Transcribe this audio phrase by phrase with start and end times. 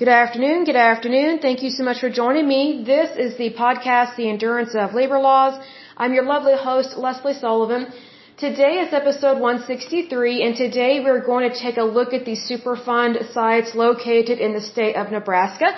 [0.00, 0.64] Good afternoon.
[0.64, 1.38] Good afternoon.
[1.38, 2.82] Thank you so much for joining me.
[2.84, 5.54] This is the podcast, The Endurance of Labor Laws.
[5.96, 7.86] I'm your lovely host, Lesley Sullivan.
[8.36, 13.32] Today is episode 163, and today we're going to take a look at the Superfund
[13.32, 15.68] sites located in the state of Nebraska.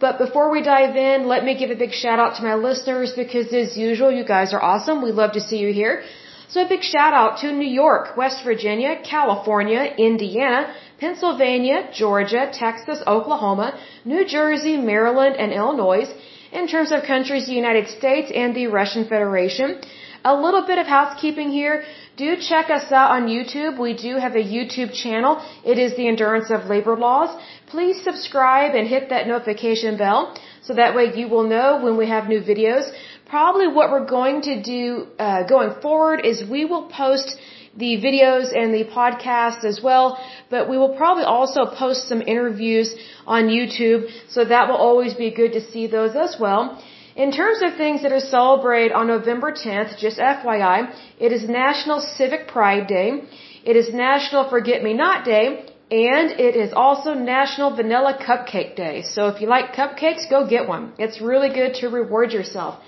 [0.00, 3.12] But before we dive in, let me give a big shout out to my listeners
[3.14, 5.02] because as usual, you guys are awesome.
[5.02, 6.02] We love to see you here.
[6.48, 13.02] So a big shout out to New York, West Virginia, California, Indiana, Pennsylvania, Georgia, Texas,
[13.06, 13.68] Oklahoma,
[14.04, 16.08] New Jersey, Maryland, and Illinois.
[16.52, 19.80] In terms of countries, the United States and the Russian Federation.
[20.24, 21.84] A little bit of housekeeping here.
[22.16, 23.78] Do check us out on YouTube.
[23.78, 25.40] We do have a YouTube channel.
[25.64, 27.30] It is the Endurance of Labor Laws.
[27.68, 32.06] Please subscribe and hit that notification bell so that way you will know when we
[32.08, 32.92] have new videos
[33.30, 37.38] probably what we're going to do uh, going forward is we will post
[37.76, 40.18] the videos and the podcast as well,
[40.50, 42.94] but we will probably also post some interviews
[43.26, 46.82] on YouTube, so that will always be good to see those as well.
[47.16, 52.00] In terms of things that are celebrated on November 10th, just FYI, it is National
[52.00, 53.22] Civic Pride Day,
[53.64, 59.02] it is National Forget Me Not Day, and it is also National Vanilla Cupcake Day.
[59.02, 60.92] So if you like cupcakes, go get one.
[60.98, 62.78] It's really good to reward yourself.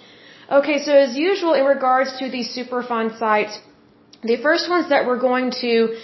[0.50, 3.58] Okay, so as usual in regards to the Superfund sites,
[4.22, 5.96] the first ones that we're going to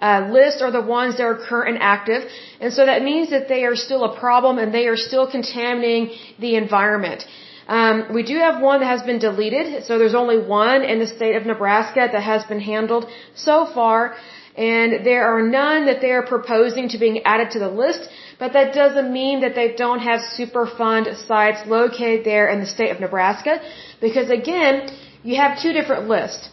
[0.00, 2.22] uh, list are the ones that are current and active.
[2.60, 6.16] And so that means that they are still a problem and they are still contaminating
[6.38, 7.24] the environment.
[7.68, 11.06] Um, we do have one that has been deleted, so there's only one in the
[11.06, 14.14] state of Nebraska that has been handled so far,
[14.56, 18.08] and there are none that they are proposing to being added to the list.
[18.38, 22.90] But that doesn't mean that they don't have Superfund sites located there in the state
[22.90, 23.60] of Nebraska,
[24.00, 24.88] because again,
[25.24, 26.48] you have two different lists.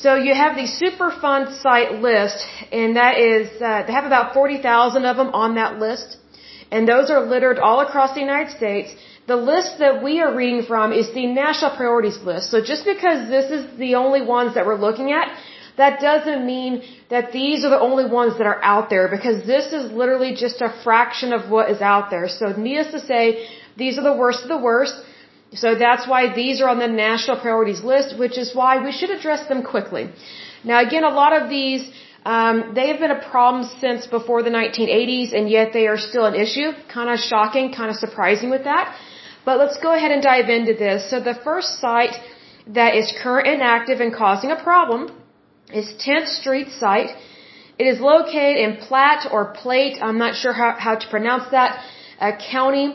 [0.00, 5.04] So you have the Superfund site list, and that is, uh, they have about 40,000
[5.06, 6.18] of them on that list,
[6.70, 8.94] and those are littered all across the United States.
[9.26, 12.50] The list that we are reading from is the national priorities list.
[12.50, 15.28] So just because this is the only ones that we're looking at,
[15.78, 19.72] that doesn't mean that these are the only ones that are out there because this
[19.72, 22.28] is literally just a fraction of what is out there.
[22.28, 24.94] So needless to say, these are the worst of the worst.
[25.54, 29.10] So that's why these are on the national priorities list, which is why we should
[29.10, 30.10] address them quickly.
[30.64, 31.88] Now again, a lot of these,
[32.24, 36.26] um, they have been a problem since before the 1980s, and yet they are still
[36.26, 36.72] an issue.
[36.92, 38.94] Kind of shocking, kind of surprising with that.
[39.44, 41.08] But let's go ahead and dive into this.
[41.10, 42.16] So the first site
[42.78, 45.12] that is current and active and causing a problem
[45.72, 47.10] is 10th Street site.
[47.78, 51.84] It is located in Platte or Plate, I'm not sure how, how to pronounce that,
[52.18, 52.86] uh, county.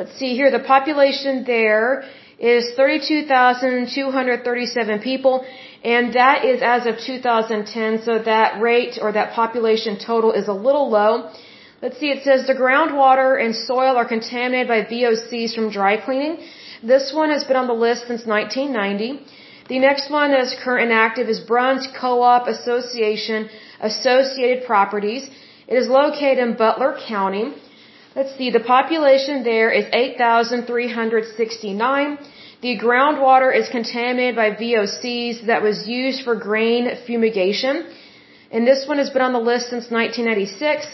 [0.00, 2.04] Let's see here, the population there
[2.38, 5.44] is 32,237 people,
[5.84, 10.54] and that is as of 2010, so that rate or that population total is a
[10.66, 11.30] little low.
[11.82, 16.38] Let's see, it says the groundwater and soil are contaminated by VOCs from dry cleaning.
[16.82, 19.20] This one has been on the list since 1990.
[19.68, 23.50] The next one that is current and active is Bruns Co-op Association
[23.80, 25.28] Associated Properties.
[25.68, 27.52] It is located in Butler County.
[28.16, 32.18] Let's see, the population there is 8,369.
[32.60, 37.86] The groundwater is contaminated by VOCs that was used for grain fumigation.
[38.50, 40.88] And this one has been on the list since 1996.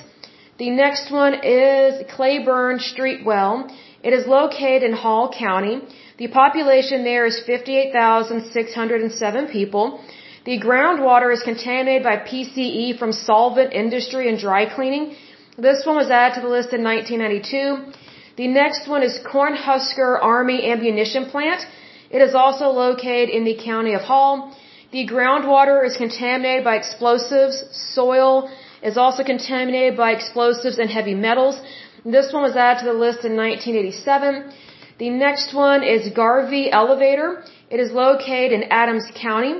[0.59, 3.67] The next one is Cleburn Street Well.
[4.03, 5.81] It is located in Hall County.
[6.19, 10.03] The population there is 58,607 people.
[10.45, 15.17] The groundwater is contaminated by PCE from solvent industry and dry cleaning.
[15.59, 17.93] This one was added to the list in 1992.
[18.37, 21.63] The next one is Cornhusker Army Ammunition Plant.
[22.11, 24.55] It is also located in the county of Hall.
[24.93, 27.65] The groundwater is contaminated by explosives.
[27.73, 28.51] Soil
[28.83, 31.59] is also contaminated by explosives and heavy metals.
[32.05, 34.53] This one was added to the list in 1987.
[34.99, 37.45] The next one is Garvey Elevator.
[37.71, 39.55] It is located in Adams County.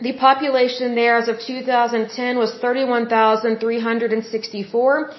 [0.00, 5.10] The population there as of 2010 was 31,364.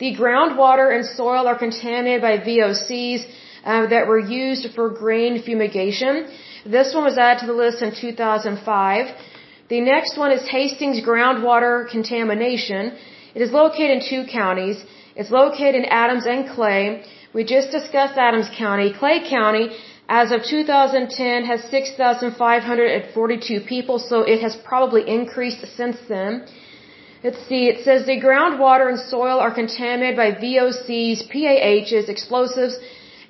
[0.00, 3.24] The groundwater and soil are contaminated by VOCs
[3.64, 6.26] uh, that were used for grain fumigation.
[6.66, 9.14] This one was added to the list in 2005.
[9.68, 12.96] The next one is Hastings groundwater contamination.
[13.32, 14.84] It is located in two counties.
[15.14, 17.04] It's located in Adams and Clay.
[17.32, 18.92] We just discussed Adams County.
[18.92, 19.70] Clay County,
[20.08, 26.46] as of 2010, has 6,542 people, so it has probably increased since then.
[27.24, 32.78] Let's see, it says the groundwater and soil are contaminated by VOCs, PAHs, explosives,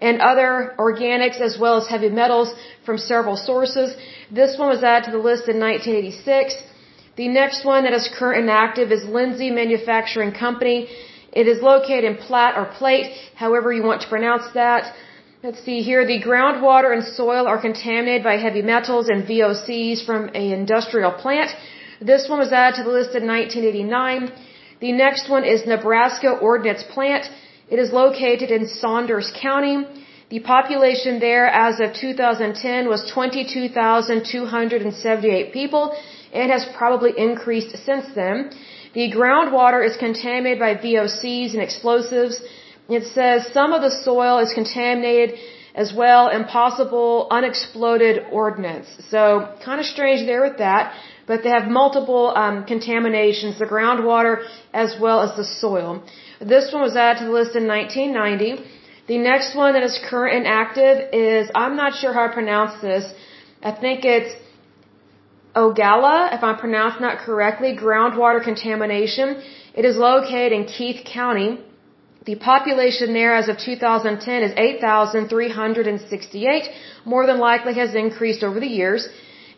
[0.02, 3.96] and other organics as well as heavy metals from several sources.
[4.30, 6.56] This one was added to the list in 1986.
[7.16, 10.88] The next one that is current and active is Lindsay Manufacturing Company
[11.40, 14.94] It is located in Platte or Plate, however you want to pronounce that.
[15.46, 16.02] Let's see here.
[16.04, 21.50] The groundwater and soil are contaminated by heavy metals and VOCs from an industrial plant.
[22.00, 24.32] This one was added to the list in 1989.
[24.80, 27.30] The next one is Nebraska Ordnance Plant.
[27.70, 29.86] It is located in Saunders County.
[30.30, 35.96] The population there as of 2010 was 22,278 people
[36.32, 38.50] and has probably increased since then.
[38.94, 42.40] The groundwater is contaminated by VOCs and explosives.
[42.88, 45.38] It says some of the soil is contaminated
[45.74, 48.88] as well and possible unexploded ordnance.
[49.10, 49.20] So
[49.64, 50.94] kind of strange there with that,
[51.26, 56.02] but they have multiple um, contaminations, the groundwater as well as the soil.
[56.40, 58.64] This one was added to the list in 1990.
[59.08, 62.80] The next one that is current and active is, I'm not sure how I pronounce
[62.80, 63.04] this.
[63.62, 64.34] I think it's
[65.54, 69.42] Ogalla, if I'm pronouncing that correctly, groundwater contamination.
[69.74, 71.60] It is located in Keith County.
[72.26, 76.70] The population there as of 2010 is 8,368,
[77.04, 79.08] more than likely has increased over the years.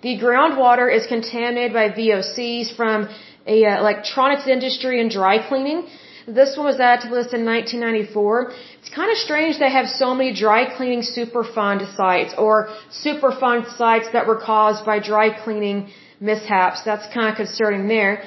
[0.03, 3.09] The groundwater is contaminated by VOCs from
[3.47, 5.87] a uh, electronics industry and dry cleaning.
[6.27, 8.53] This one was added to the list in 1994.
[8.81, 12.69] It's kind of strange they have so many dry cleaning Superfund sites or
[13.05, 15.89] Superfund sites that were caused by dry cleaning
[16.21, 16.83] mishaps.
[16.85, 18.25] That's kind of concerning there.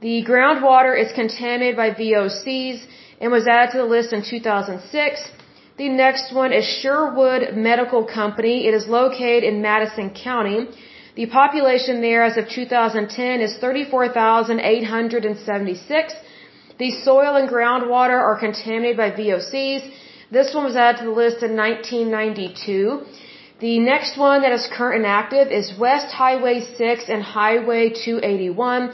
[0.00, 2.84] The groundwater is contaminated by VOCs
[3.22, 5.30] and was added to the list in 2006.
[5.78, 8.66] The next one is Sherwood Medical Company.
[8.68, 10.66] It is located in Madison County.
[11.14, 16.14] The population there as of 2010 is 34,876.
[16.78, 19.82] The soil and groundwater are contaminated by VOCs.
[20.36, 23.02] This one was added to the list in 1992.
[23.60, 28.90] The next one that is current and active is West Highway 6 and Highway 281.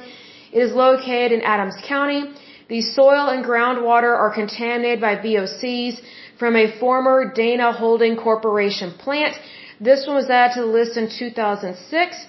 [0.52, 2.20] It is located in Adams County.
[2.68, 6.00] The soil and groundwater are contaminated by VOCs
[6.38, 9.34] from a former Dana Holding Corporation plant.
[9.80, 12.26] This one was added to the list in 2006.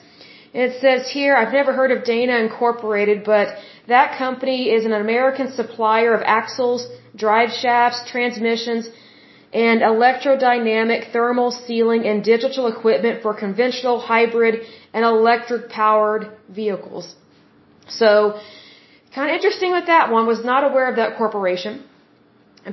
[0.54, 3.50] It says here, I've never heard of Dana Incorporated, but
[3.88, 8.90] that company is an American supplier of axles, drive shafts, transmissions,
[9.52, 14.62] and electrodynamic thermal sealing and digital equipment for conventional, hybrid,
[14.94, 17.16] and electric powered vehicles.
[17.88, 18.40] So,
[19.16, 21.84] Kind of interesting with that one, was not aware of that corporation.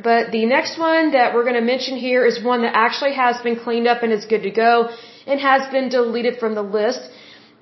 [0.08, 3.40] But the next one that we're going to mention here is one that actually has
[3.42, 4.90] been cleaned up and is good to go
[5.26, 7.00] and has been deleted from the list.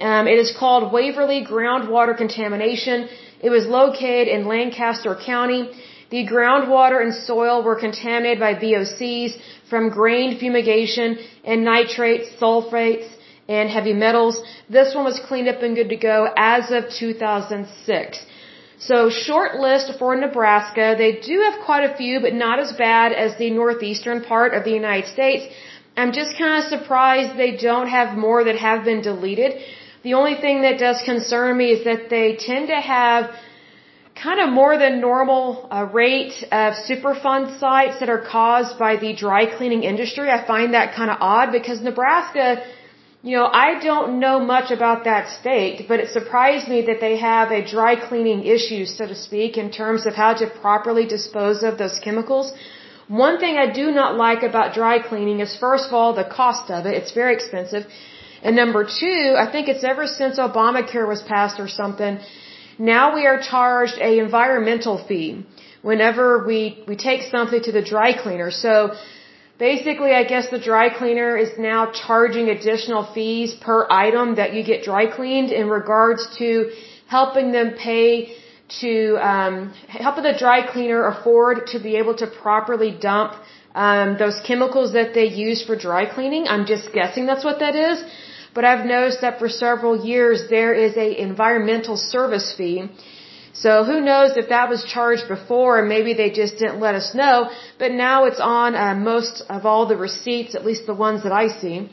[0.00, 3.08] Um, it is called Waverly Groundwater Contamination.
[3.40, 5.70] It was located in Lancaster County.
[6.10, 9.38] The groundwater and soil were contaminated by VOCs
[9.70, 13.08] from grain fumigation and nitrates, sulfates,
[13.48, 14.40] and heavy metals.
[14.68, 18.26] This one was cleaned up and good to go as of 2006.
[18.78, 20.94] So short list for Nebraska.
[20.98, 24.64] They do have quite a few, but not as bad as the northeastern part of
[24.64, 25.46] the United States.
[25.96, 29.60] I'm just kind of surprised they don't have more that have been deleted.
[30.02, 33.30] The only thing that does concern me is that they tend to have
[34.14, 39.14] kind of more than normal uh, rate of Superfund sites that are caused by the
[39.14, 40.30] dry cleaning industry.
[40.30, 42.64] I find that kind of odd because Nebraska
[43.26, 47.16] you know, I don't know much about that state, but it surprised me that they
[47.16, 51.62] have a dry cleaning issue, so to speak, in terms of how to properly dispose
[51.62, 52.52] of those chemicals.
[53.08, 56.70] One thing I do not like about dry cleaning is first of all the cost
[56.70, 56.92] of it.
[57.00, 57.86] It's very expensive.
[58.42, 62.18] And number two, I think it's ever since Obamacare was passed or something,
[62.78, 65.46] now we are charged a environmental fee
[65.80, 68.50] whenever we, we take something to the dry cleaner.
[68.50, 68.94] So
[69.58, 74.64] Basically, I guess the dry cleaner is now charging additional fees per item that you
[74.64, 76.72] get dry cleaned in regards to
[77.06, 78.34] helping them pay
[78.80, 83.34] to um, helping the dry cleaner afford to be able to properly dump
[83.76, 86.48] um, those chemicals that they use for dry cleaning.
[86.48, 88.02] I'm just guessing that's what that is.
[88.54, 92.88] But I've noticed that for several years there is a environmental service fee
[93.62, 97.14] so who knows if that was charged before and maybe they just didn't let us
[97.14, 101.22] know, but now it's on uh, most of all the receipts, at least the ones
[101.22, 101.88] that I see.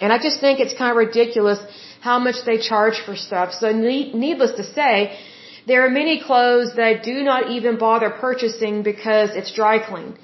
[0.00, 1.58] And I just think it's kind of ridiculous
[2.00, 3.52] how much they charge for stuff.
[3.52, 5.18] So needless to say,
[5.66, 10.16] there are many clothes that I do not even bother purchasing because it's dry clean.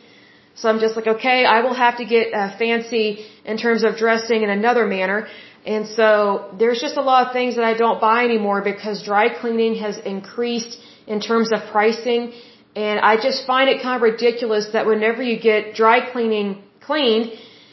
[0.54, 3.96] So I'm just like, okay, I will have to get uh, fancy in terms of
[3.96, 5.26] dressing in another manner.
[5.64, 9.28] And so there's just a lot of things that I don't buy anymore because dry
[9.40, 12.32] cleaning has increased in terms of pricing.
[12.74, 17.32] And I just find it kind of ridiculous that whenever you get dry cleaning cleaned,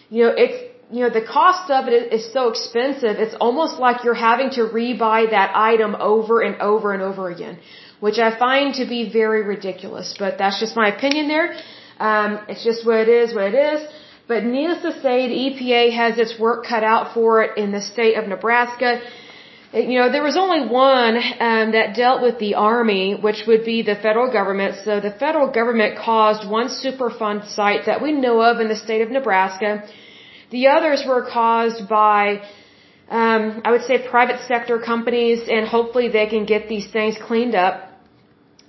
[0.10, 0.58] you know, it's,
[0.92, 3.18] you know, the cost of it is so expensive.
[3.26, 7.60] It's almost like you're having to rebuy that item over and over and over again,
[8.00, 10.16] which I find to be very ridiculous.
[10.18, 11.58] But that's just my opinion there.
[12.00, 13.88] Um, it's just what it is, what it is.
[14.28, 17.82] But needless to say, the EPA has its work cut out for it in the
[17.82, 19.02] state of Nebraska.
[19.74, 23.84] You know, there was only one um, that dealt with the Army, which would be
[23.84, 24.76] the federal government.
[24.84, 29.02] So the federal government caused one Superfund site that we know of in the state
[29.02, 29.84] of Nebraska.
[30.52, 32.42] The others were caused by,
[33.10, 37.56] um, I would say, private sector companies, and hopefully they can get these things cleaned
[37.56, 37.87] up.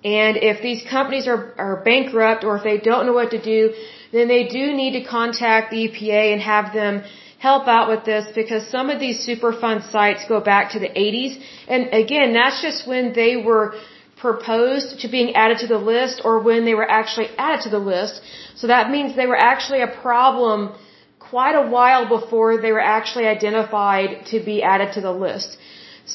[0.04, 3.74] And if these companies are, are bankrupt or if they don't know what to do,
[4.12, 7.02] then they do need to contact the EPA and have them
[7.38, 11.40] help out with this because some of these Superfund sites go back to the 80s.
[11.68, 13.74] And again, that's just when they were
[14.16, 17.78] proposed to being added to the list or when they were actually added to the
[17.78, 18.20] list.
[18.56, 20.74] So that means they were actually a problem
[21.18, 25.56] quite a while before they were actually identified to be added to the list.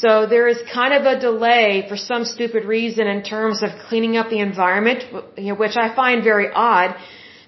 [0.02, 4.18] So there is kind of a delay for some stupid reason in terms of cleaning
[4.18, 5.04] up the environment,
[5.64, 6.96] which I find very odd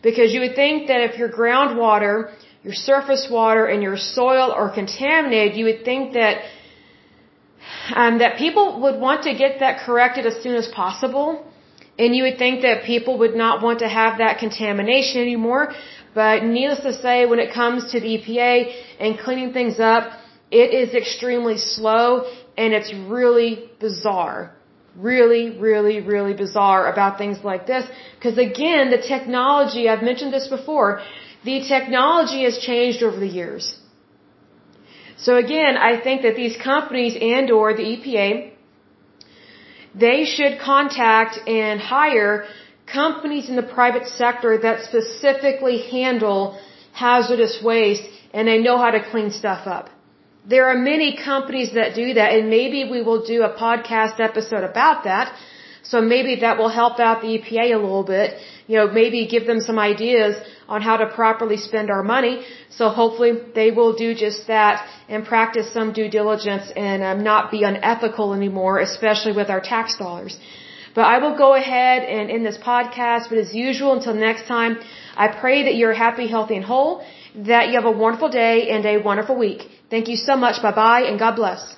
[0.04, 2.32] because you would think that if your groundwater,
[2.64, 6.36] your surface water, and your soil are contaminated, you would think that
[7.96, 11.28] um, that people would want to get that corrected as soon as possible.
[11.98, 15.74] And you would think that people would not want to have that contamination anymore.
[16.14, 18.52] But needless to say, when it comes to the EPA
[19.00, 20.04] and cleaning things up,
[20.64, 22.06] it is extremely slow
[22.58, 24.56] and it's really bizarre
[24.98, 27.86] really, really, really bizarre about things like this.
[28.18, 31.02] Because again, the technology, I've mentioned this before,
[31.44, 33.78] the technology has changed over the years.
[35.18, 38.52] So again, I think that these companies and or the EPA,
[39.94, 42.46] they should contact and hire
[42.86, 46.60] companies in the private sector that specifically handle
[46.92, 49.90] hazardous waste and they know how to clean stuff up.
[50.48, 54.64] There are many companies that do that, and maybe we will do a podcast episode
[54.64, 55.34] about that.
[55.82, 58.38] So maybe that will help out the EPA a little bit.
[58.68, 60.36] You know, maybe give them some ideas
[60.68, 62.46] on how to properly spend our money.
[62.70, 67.52] So hopefully they will do just that and practice some due diligence and um, not
[67.52, 70.40] be unethical anymore, especially with our tax dollars.
[70.96, 73.30] But I will go ahead and end this podcast.
[73.30, 74.78] But as usual, until next time,
[75.16, 77.04] I pray that you're happy, healthy, and whole,
[77.36, 79.70] that you have a wonderful day and a wonderful week.
[79.90, 80.62] Thank you so much.
[80.62, 81.76] Bye bye and God bless.